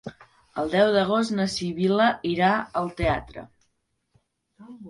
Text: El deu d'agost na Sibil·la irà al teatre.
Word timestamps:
El 0.61 0.71
deu 0.75 0.89
d'agost 0.95 1.33
na 1.41 1.45
Sibil·la 1.57 2.09
irà 2.31 2.49
al 2.81 2.91
teatre. 3.03 3.45